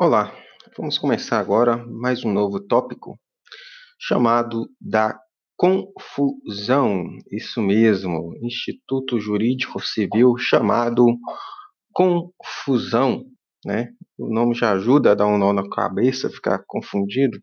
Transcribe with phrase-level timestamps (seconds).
[0.00, 0.32] Olá,
[0.76, 3.18] vamos começar agora mais um novo tópico
[4.00, 5.18] chamado da
[5.56, 7.04] confusão.
[7.32, 11.04] Isso mesmo, Instituto Jurídico Civil chamado
[11.92, 13.24] confusão,
[13.66, 13.88] né?
[14.16, 17.36] O nome já ajuda a dar um nó na cabeça, ficar confundido,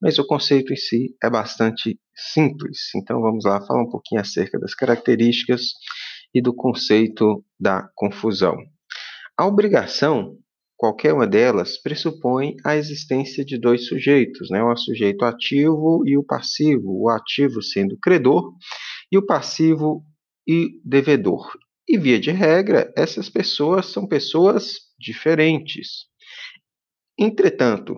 [0.00, 2.00] mas o conceito em si é bastante
[2.32, 2.78] simples.
[2.96, 5.64] Então vamos lá falar um pouquinho acerca das características
[6.34, 8.56] e do conceito da confusão.
[9.36, 10.38] A obrigação
[10.80, 14.62] qualquer uma delas pressupõe a existência de dois sujeitos, né?
[14.62, 18.54] o sujeito ativo e o passivo, o ativo sendo credor
[19.12, 20.02] e o passivo
[20.48, 21.52] e devedor.
[21.86, 26.06] E via de regra, essas pessoas são pessoas diferentes.
[27.18, 27.96] Entretanto,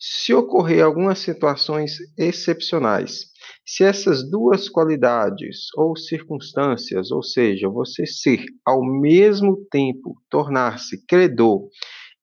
[0.00, 3.26] se ocorrer algumas situações excepcionais,
[3.66, 11.68] se essas duas qualidades ou circunstâncias, ou seja, você ser ao mesmo tempo tornar-se credor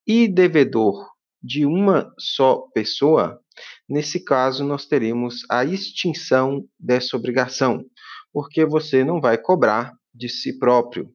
[0.09, 1.07] e devedor
[1.41, 3.39] de uma só pessoa,
[3.87, 7.85] nesse caso nós teremos a extinção dessa obrigação,
[8.33, 11.11] porque você não vai cobrar de si próprio.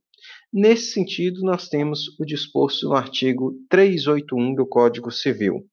[0.52, 5.66] Nesse sentido, nós temos o disposto no artigo 381 do Código Civil.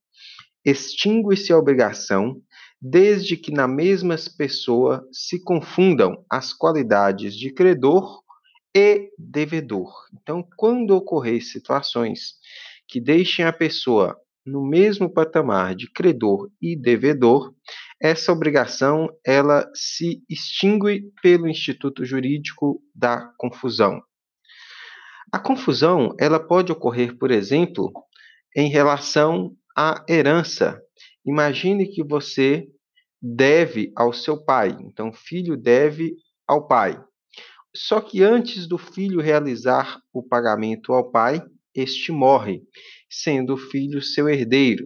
[0.66, 2.42] Extingue-se a obrigação
[2.82, 8.24] desde que na mesma pessoa se confundam as qualidades de credor
[8.76, 9.94] e devedor.
[10.20, 12.40] Então, quando ocorrer situações
[12.92, 17.56] que deixem a pessoa no mesmo patamar de credor e devedor,
[18.02, 24.02] essa obrigação ela se extingue pelo instituto jurídico da confusão.
[25.32, 27.94] A confusão ela pode ocorrer, por exemplo,
[28.54, 30.82] em relação à herança.
[31.26, 32.68] Imagine que você
[33.22, 37.02] deve ao seu pai, então filho deve ao pai.
[37.74, 41.42] Só que antes do filho realizar o pagamento ao pai,
[41.76, 42.62] este morre,
[43.10, 44.86] sendo o filho seu herdeiro.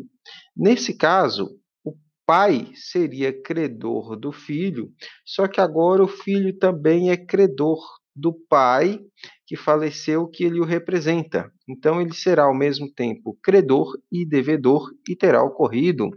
[0.55, 1.49] Nesse caso,
[1.83, 1.93] o
[2.25, 4.91] pai seria credor do filho,
[5.25, 7.79] só que agora o filho também é credor
[8.15, 8.99] do pai
[9.45, 11.51] que faleceu, que ele o representa.
[11.67, 16.09] Então, ele será ao mesmo tempo credor e devedor e terá ocorrido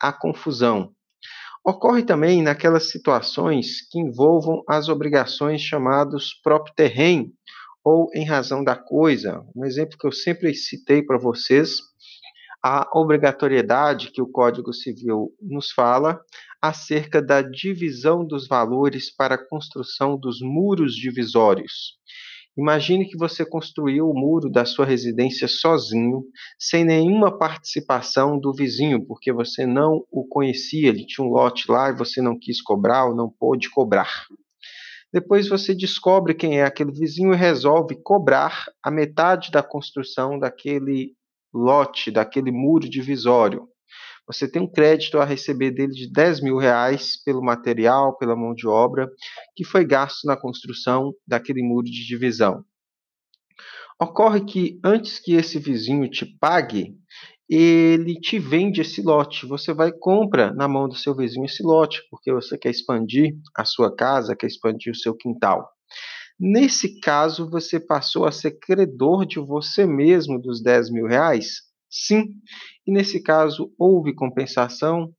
[0.00, 0.94] a confusão.
[1.64, 7.30] Ocorre também naquelas situações que envolvam as obrigações chamadas próprio terreno,
[7.84, 9.44] ou em razão da coisa.
[9.54, 11.78] Um exemplo que eu sempre citei para vocês,
[12.62, 16.20] a obrigatoriedade que o Código Civil nos fala
[16.60, 21.98] acerca da divisão dos valores para a construção dos muros divisórios.
[22.58, 26.24] Imagine que você construiu o muro da sua residência sozinho,
[26.58, 31.88] sem nenhuma participação do vizinho, porque você não o conhecia, ele tinha um lote lá
[31.88, 34.26] e você não quis cobrar ou não pôde cobrar.
[35.12, 41.14] Depois você descobre quem é aquele vizinho e resolve cobrar a metade da construção daquele
[41.52, 43.68] lote, daquele muro divisório.
[44.24, 48.54] Você tem um crédito a receber dele de 10 mil reais pelo material, pela mão
[48.54, 49.10] de obra,
[49.56, 52.64] que foi gasto na construção daquele muro de divisão.
[54.00, 56.96] Ocorre que antes que esse vizinho te pague,
[57.50, 59.44] ele te vende esse lote.
[59.46, 63.64] Você vai compra na mão do seu vizinho esse lote, porque você quer expandir a
[63.64, 65.68] sua casa, quer expandir o seu quintal.
[66.38, 71.62] Nesse caso, você passou a ser credor de você mesmo dos 10 mil reais?
[71.90, 72.26] Sim.
[72.86, 75.12] E nesse caso, houve compensação,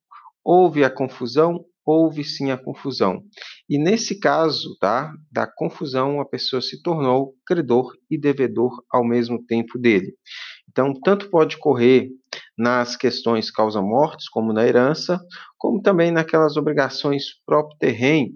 [0.44, 3.24] houve a confusão, houve sim a confusão.
[3.70, 9.44] E nesse caso, tá, da confusão, a pessoa se tornou credor e devedor ao mesmo
[9.46, 10.16] tempo dele.
[10.70, 12.10] Então, tanto pode correr
[12.62, 15.20] nas questões causa-mortes, como na herança,
[15.58, 18.34] como também naquelas obrigações próprio terreno,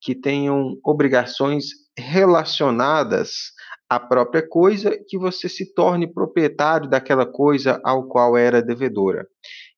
[0.00, 1.66] que tenham obrigações
[1.96, 3.52] relacionadas
[3.88, 9.28] à própria coisa, que você se torne proprietário daquela coisa ao qual era devedora.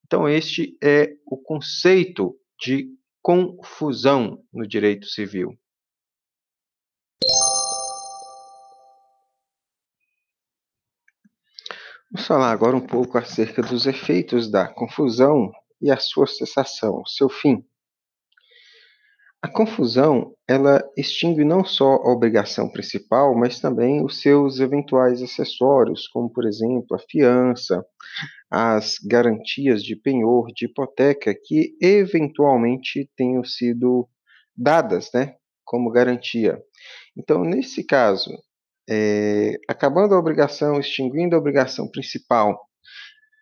[0.03, 2.87] Então, este é o conceito de
[3.21, 5.53] confusão no direito civil.
[12.13, 15.49] Vamos falar agora um pouco acerca dos efeitos da confusão
[15.81, 17.63] e a sua cessação, seu fim.
[19.41, 26.05] A confusão, ela extingue não só a obrigação principal, mas também os seus eventuais acessórios,
[26.09, 27.81] como por exemplo a fiança,
[28.49, 34.05] as garantias de penhor, de hipoteca que eventualmente tenham sido
[34.53, 36.61] dadas, né, como garantia.
[37.15, 38.31] Então, nesse caso,
[38.89, 42.59] é, acabando a obrigação, extinguindo a obrigação principal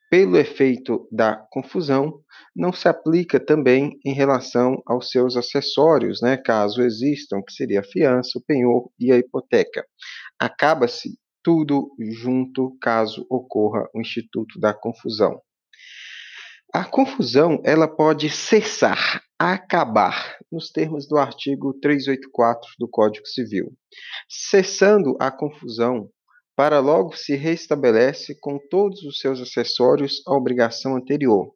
[0.10, 2.20] pelo efeito da confusão,
[2.56, 7.84] não se aplica também em relação aos seus acessórios, né, caso existam, que seria a
[7.84, 9.86] fiança, o penhor e a hipoteca.
[10.40, 15.40] Acaba-se tudo junto caso ocorra o instituto da confusão.
[16.72, 23.74] A confusão ela pode cessar, acabar, nos termos do artigo 384 do Código Civil.
[24.30, 26.10] Cessando a confusão,
[26.56, 31.52] para logo se restabelece com todos os seus acessórios a obrigação anterior.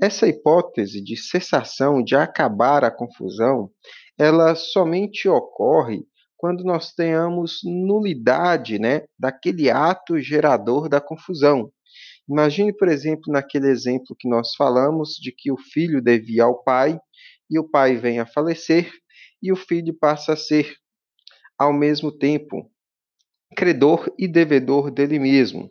[0.00, 3.70] Essa hipótese de cessação, de acabar a confusão,
[4.18, 11.70] ela somente ocorre quando nós tenhamos nulidade né, daquele ato gerador da confusão.
[12.28, 16.98] Imagine, por exemplo, naquele exemplo que nós falamos de que o filho devia ao pai
[17.48, 18.90] e o pai vem a falecer
[19.42, 20.74] e o filho passa a ser,
[21.58, 22.70] ao mesmo tempo,
[23.56, 25.70] credor e devedor dele mesmo.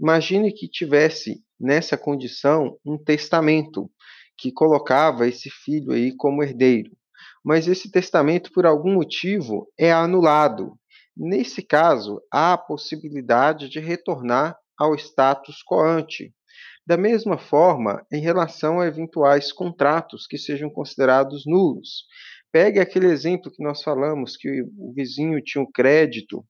[0.00, 3.90] Imagine que tivesse nessa condição um testamento
[4.38, 6.90] que colocava esse filho aí como herdeiro.
[7.44, 10.72] Mas esse testamento, por algum motivo, é anulado.
[11.14, 16.34] Nesse caso, há a possibilidade de retornar ao status quo ante.
[16.86, 22.06] Da mesma forma, em relação a eventuais contratos que sejam considerados nulos.
[22.50, 26.42] Pegue aquele exemplo que nós falamos, que o vizinho tinha um crédito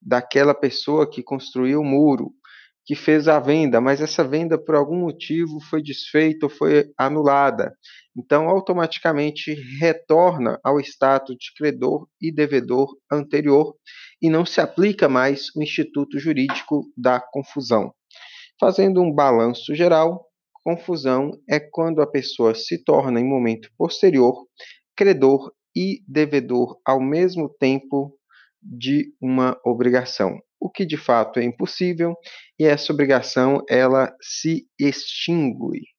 [0.00, 2.34] daquela pessoa que construiu o muro,
[2.84, 7.72] que fez a venda, mas essa venda por algum motivo foi desfeita ou foi anulada.
[8.16, 13.74] Então, automaticamente retorna ao status de credor e devedor anterior
[14.20, 17.92] e não se aplica mais o instituto jurídico da confusão.
[18.60, 20.26] Fazendo um balanço geral,
[20.64, 24.46] confusão é quando a pessoa se torna, em momento posterior,
[24.96, 28.16] credor e devedor ao mesmo tempo
[28.62, 32.14] de uma obrigação, o que de fato é impossível,
[32.58, 35.91] e essa obrigação ela se extingue.